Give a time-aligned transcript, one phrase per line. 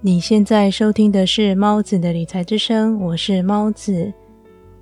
[0.00, 4.12] 你现在收听的是猫子的理财之声，我是猫子。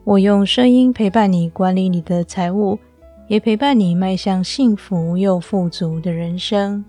[0.05, 2.79] 我用声音陪伴你管理你的财务，
[3.27, 6.85] 也陪伴你迈向幸福又富足的人生。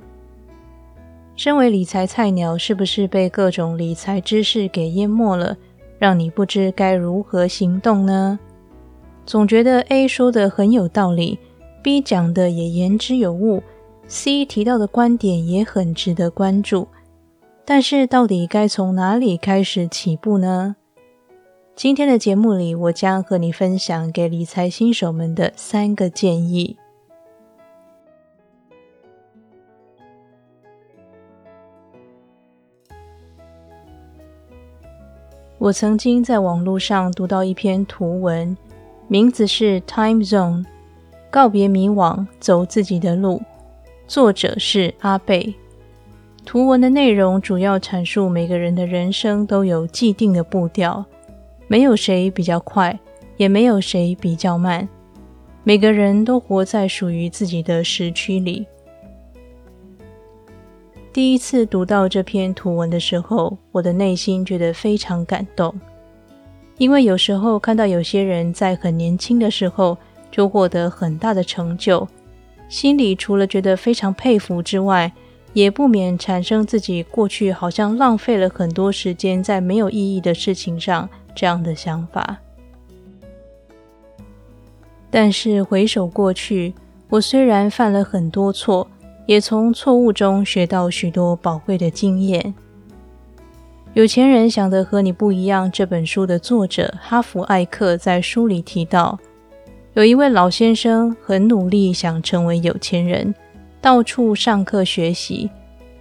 [1.37, 5.55] 身为理财菜鸟，是不是被各种理财知识给淹没了，
[5.97, 8.37] 让你不知该如何行动呢？
[9.25, 11.39] 总觉得 A 说的很有道理
[11.81, 13.63] ，B 讲的也言之有物
[14.09, 16.85] ，C 提到的观点也很值得关注。
[17.69, 20.77] 但是，到底该从哪里开始起步呢？
[21.75, 26.77] 今天的节目里，我将和你分享给理财新手们的三个建议。
[35.57, 38.55] 我曾经在网络上读到一篇图文，
[39.09, 40.63] 名字是《Time Zone》，
[41.29, 43.41] 告别迷惘，走自己的路。
[44.07, 45.53] 作者是阿贝。
[46.47, 51.03] 图文的内容主要阐述每个人的人生都有既定的步调，
[51.67, 52.97] 没有谁比较快，
[53.35, 54.87] 也没有谁比较慢。
[55.65, 58.65] 每个人都活在属于自己的时区里。
[61.11, 65.77] 第一次读到这篇图文的时候，我的内心觉得非常感动，
[66.77, 69.97] 因为有时候看到有些人在很年轻的时候
[70.31, 72.07] 就获得很大的成就，
[72.69, 75.11] 心里除了觉得非常佩服之外，
[75.53, 82.37] 也不免产生自己过去好像浪费了很多时间在没有意义的事情上这样的想法。
[85.09, 86.73] 但是回首过去，
[87.09, 88.87] 我虽然犯了很多错，
[89.25, 92.53] 也从错误中学到许多宝贵的经验。
[93.93, 95.71] 有钱人想的和你不一样。
[95.71, 99.17] 这本书的作者哈弗艾克在书里提到，
[99.95, 103.33] 有一位老先生很努力想成为有钱人。
[103.81, 105.49] 到处上课学习，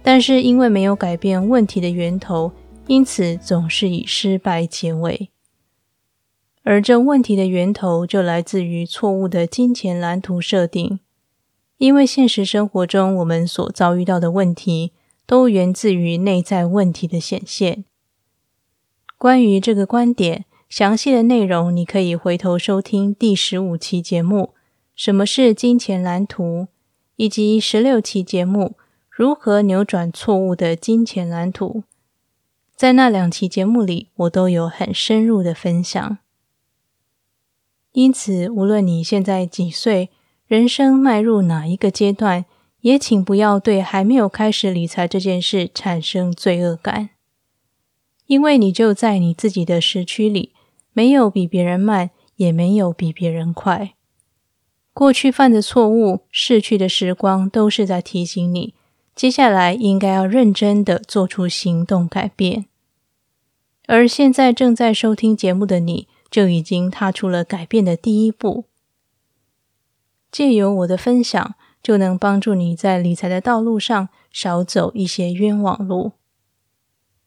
[0.03, 2.51] 但是因为没有改变问题的源头，
[2.87, 5.29] 因此总是以失败结尾。
[6.63, 10.99] 而这问题的源头就来自于错误的金钱蓝图设定。
[11.77, 14.93] 因为现实生活中我们所遭遇到的问题，
[15.27, 17.85] 都源自于内在问题的显现。
[19.17, 24.55] 关于这个观点，详细的内容你可以回头收听第十五期节目：
[24.95, 26.67] 什么是金钱蓝图？
[27.17, 28.75] 以及十六期节目
[29.09, 31.81] 《如何扭转错误的金钱蓝图》，
[32.75, 36.19] 在那两期节目里，我都有很深入的分享。
[37.93, 40.11] 因此，无论你现在几岁，
[40.45, 42.45] 人生迈入哪一个阶段，
[42.81, 47.09] 也请不要对还没有开始理财这件事产生罪恶感，
[48.27, 50.53] 因为你就在你自己的时区里，
[50.93, 53.95] 没有比别人慢，也没有比别人快。
[54.97, 58.73] 过去犯的错误、逝去的时光，都是在提醒你，
[59.15, 62.65] 接下来应该要认真的做出行动改变。
[63.85, 68.65] 而现在正在收听节目的你，就已经踏出了改变的第一步。
[70.31, 71.53] 借由我的分享，
[71.83, 76.13] 就能帮助你在理财的道路上少走一些冤枉路。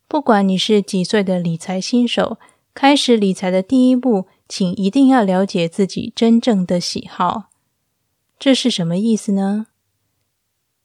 [0.08, 2.36] 不管你是几岁的理财新手，
[2.74, 7.49] 开始理财的第一步，请一定要了解自己真正的喜好。
[8.40, 9.66] 这是什么意思呢？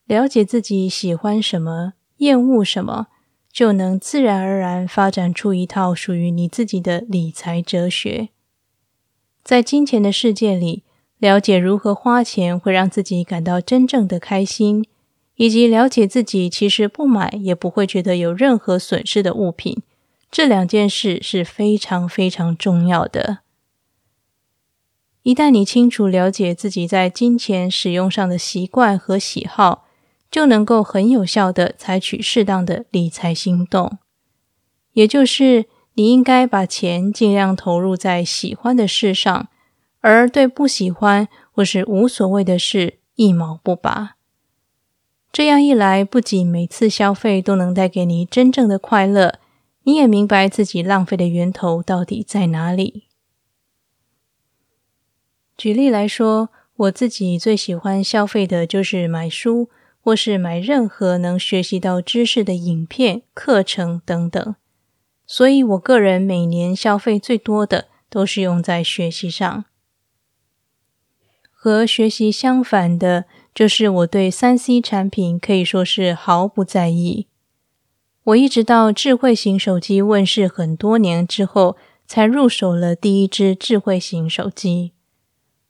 [0.03, 3.07] 了解自己喜欢什么、厌恶什么，
[3.49, 8.27] 就能自然而然发展出一套属于你自己的理财哲学。
[9.41, 10.83] 在金钱的世界里，
[11.17, 14.85] 了解如何花钱会让自己感到真正的开心，
[15.35, 19.81] 以及了解自己其实不买也不会觉得有任何损失的物品，
[20.29, 23.44] 这两件事是非常非常重要的。
[25.25, 29.87] 一旦你清楚了解自己在金钱使用上的习惯和喜好，
[30.29, 33.97] 就能够很有效的采取适当的理财行动。
[34.93, 35.65] 也就是，
[35.95, 39.47] 你应该把钱尽量投入在喜欢的事上，
[40.01, 44.17] 而对不喜欢或是无所谓的事一毛不拔。
[45.31, 49.39] 这样一来，不仅每次消费都能带给你真正的快乐，
[49.85, 53.05] 你也明白自己浪费的源头到底在哪里。
[55.57, 59.69] 举例来说，我自己最喜欢消费的就是买书，
[60.01, 64.55] 或是买任何能学习到知识的影片、课程等等。
[65.25, 69.65] 所以，我个人每年消费最多的都是用在学习上。
[71.49, 77.27] 和学习相反的，就是我对三 C 产品可以说是毫不在意。
[78.25, 84.91] 我一直到智慧型手机问世很多年之后，才入手了第一支智慧型手机。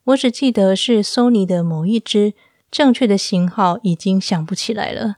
[0.05, 2.33] 我只记得是 Sony 的某一只，
[2.69, 5.17] 正确的型号已经想不起来了。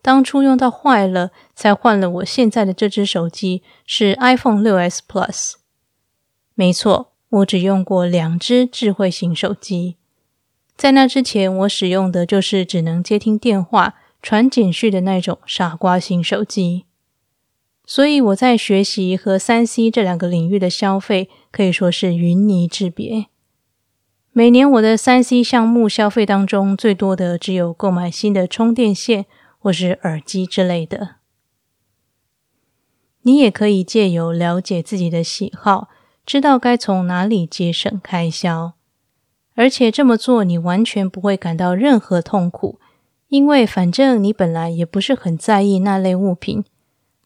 [0.00, 5.54] 当初用到坏了，才换了我现在的这只手机，是 iPhone 6s Plus。
[6.54, 9.96] 没错，我只用过两只智慧型手机。
[10.76, 16.84] 在那之前，我使用的就是只能接听电话、传简讯的那种傻瓜型手机。
[17.84, 23.26] 所以我在学习和三 C 这两个领域的消费可以说是云泥之别。
[24.38, 29.26] 每年我的三 C 项目消费当中，最多的只有购买新的充电线
[29.58, 31.16] 或是耳机之类的。
[33.22, 35.88] 你也可以借由了解自己的喜好，
[36.24, 38.74] 知道该从哪里节省开销，
[39.56, 42.78] 而且这么做你完全不会感到任何痛苦，
[43.26, 46.64] 因为反正你本来也不是很在意那类物品。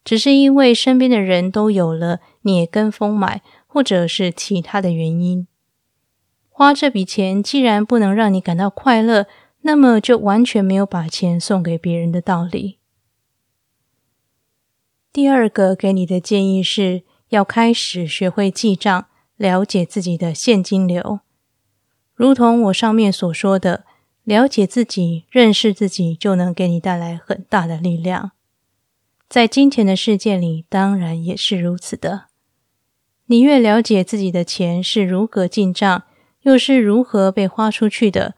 [0.03, 5.47] 只是因为身边的人都有了，你也跟风买，或者是其他的原因，
[6.53, 9.27] 花这笔钱既然不能让你感到快乐，
[9.63, 12.79] 那么就完全没有把钱送给别人的道理。
[15.13, 19.07] 第二个给你的建议是要开始学会记账，
[19.37, 21.21] 了解自己的现金流。
[22.15, 23.85] 如同我上面所说的，
[24.23, 28.33] 了解自己、认识自己，就能给你带来很大的力量。
[29.29, 32.27] 在金钱的世界里，当然也是如此的。
[33.27, 36.05] 你越了解自己的钱是如何进账，
[36.43, 38.35] 又是如何被花出去的，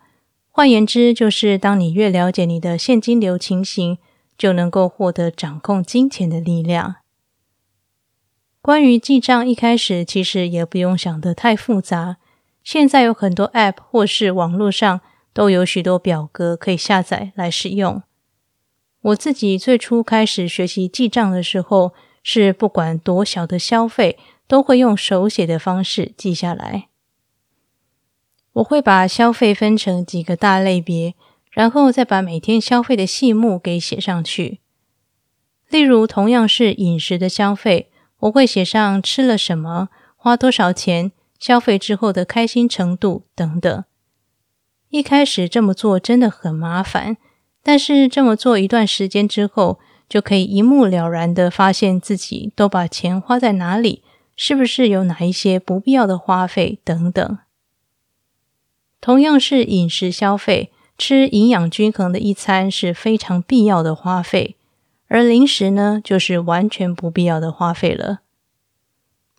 [0.50, 3.98] 换言之，就是当你越了解你的现金流情形，
[4.36, 6.96] 就能够获得掌控金钱的力量。
[8.60, 12.16] 关于记账，一开始其实也不用想得太复杂。
[12.62, 15.02] 现在有很多 App 或是网络上
[15.34, 18.02] 都有许多表格可以下载来使用。
[19.02, 21.92] 我自己最初开始学习记账的时候，
[22.22, 26.88] 是不管多小的消费，都会用手写的方式记下来。
[28.54, 31.14] 我会把消费分成几个大类别，
[31.50, 34.60] 然后再把每天消费的细目给写上去。
[35.68, 37.90] 例如，同样是饮食的消费，
[38.20, 43.84] 我会写上吃了什么、花多少钱、消费之后的开心程度等等。
[44.90, 47.16] 一开始这么做真的很麻烦。
[47.66, 54.02] 但是这么做一段时间之后，就可以一目了然的发现自己都把钱花在哪里，
[54.36, 57.38] 是不是有哪一些不必要的花费等等。
[59.04, 64.56] 同样是饮食消费，吃营养均衡的一餐是非常必要的花费，
[65.08, 68.20] 而零食呢，就是完全不必要的花费了。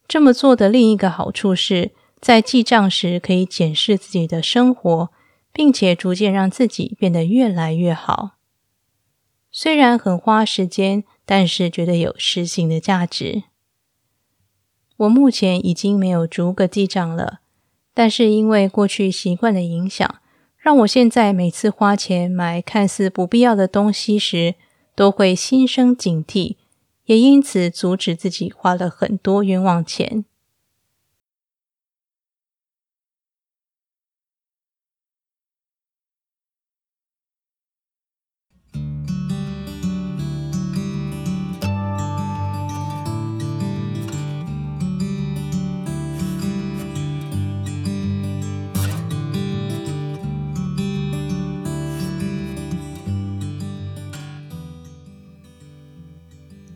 [0.08, 5.10] 这么做的另一个好处是在记账时可以检视自己的生活。
[5.56, 8.32] 并且逐渐让自己变得越来越好。
[9.50, 13.44] 虽然很花时间，但是觉得有实行的价值。
[14.98, 17.40] 我目前已经没有逐个记账了，
[17.96, 20.16] 但是因为过去习惯的影响，
[20.58, 24.56] 让我现在每次花钱买看似不必要的东西时，
[24.94, 26.58] 都会心生警惕，
[27.06, 30.26] 也因此阻止自己花了很多冤枉钱。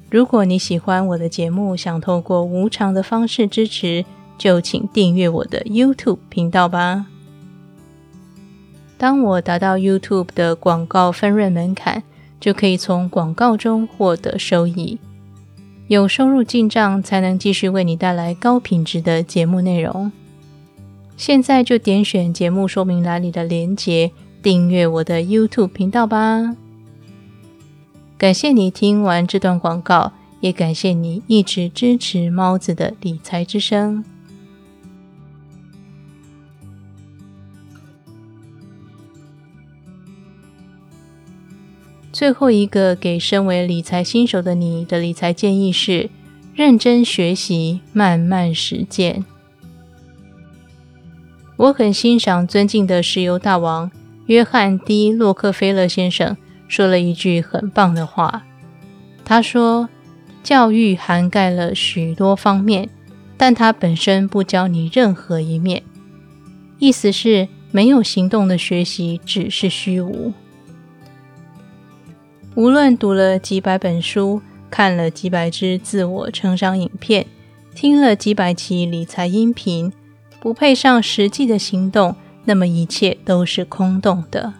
[0.09, 4.03] 如果你喜欢我的节目，想透过无偿的方式支持，
[4.37, 7.05] 就请订阅我的 YouTube 频道吧。
[8.97, 12.03] 当我达到 YouTube 的广告分润门槛，
[12.39, 14.97] 就可以从广告中获得收益。
[15.87, 20.11] 有收入进账，才能继续为你带来高品质的节目内容。
[21.17, 24.11] 现在就点选节目说明栏里的链接，
[24.41, 26.55] 订阅我的 YouTube 频道吧。
[28.19, 30.11] 感谢你听完这段广告，
[30.41, 34.03] 也感谢你一直支持猫子的理财之声。
[42.11, 46.09] 最后一个给身为理财新手的你的理财建议是：
[46.53, 49.23] 认真学习，慢慢实践。
[51.55, 53.89] 我很欣赏尊敬的石油大王
[54.25, 56.35] 约翰 ·D· 洛克菲勒先生。
[56.69, 58.45] 说了一句很棒的话，
[59.25, 59.89] 他说
[60.41, 62.87] ：“教育涵盖了许多方面，
[63.35, 65.83] 但它本身不教你任何一面。
[66.77, 70.31] 意思是，没有行动的学习只是虚无。
[72.55, 77.25] 无论读了几百本书，看了几百支自我成长影片，
[77.73, 79.91] 听了几百期理财音频，
[80.39, 84.53] 不配上实际的行动，那么一切都是空洞的。”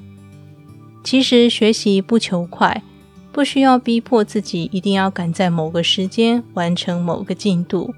[1.09, 2.83] 其实学习不求快，
[3.31, 7.95] 不需要逼迫自己一定要赶在某个时间完成某个进度。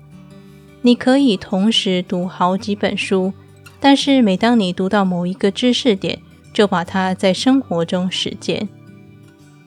[0.82, 3.34] 你可以同时读好几本书，
[3.82, 6.20] 但是每当你读到某一个知识点，
[6.54, 8.70] 就把它在生活中实践。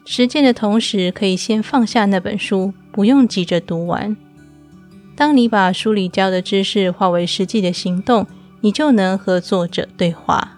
[0.05, 4.17] 实践的同时，可以先放下那本书，不用急着读完。
[5.15, 8.25] 当你把书里教的知识化为实际的行动，
[8.61, 10.54] 你就能和作者对话，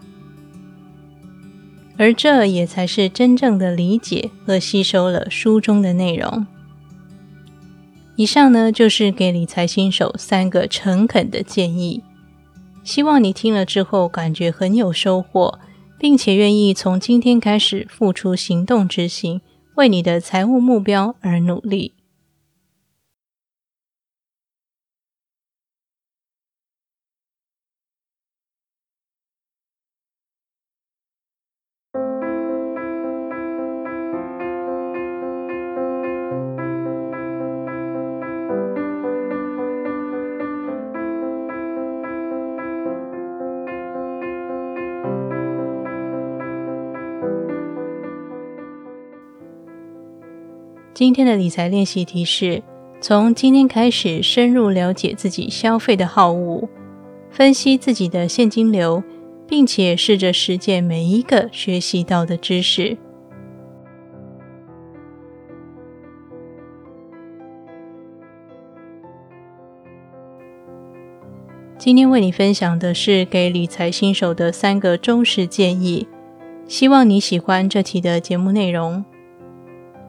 [1.97, 6.45] 而这也才是真正的理解和吸收了书中的内容。
[8.15, 12.03] 以上呢，就是给理财新手三个诚恳的建议，
[12.83, 15.59] 希望你听了之后感觉很有收获，
[15.99, 19.41] 并且愿意从今天开始付出行动执行，
[19.75, 21.93] 为你的财务目标而努力。
[50.97, 52.63] 今天的理财练习题是：
[52.99, 56.67] 从今天开始，深入了解自己消费的好物，
[57.29, 59.03] 分析自己的现金流，
[59.47, 62.97] 并且试着实践每一个学习到的知识。
[71.77, 76.07] 今天为你分享的是给理财新手的三个忠实建议，
[76.67, 79.05] 希望你喜欢这期的节目内容。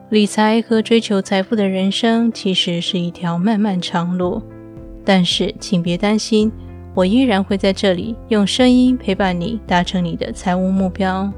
[0.09, 4.41] 理财和追求财富的人生其实是一条漫漫长路，
[5.05, 6.51] 但是请别担心，
[6.95, 11.31] 我依然会在这里用声音陪伴你，达成你的财务目标。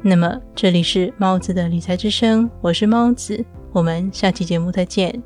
[0.00, 5.22] 那么，这里是猫子的理财之声，我是猫子，我们下期节目再见。